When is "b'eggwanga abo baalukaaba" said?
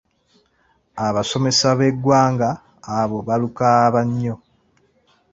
1.79-4.01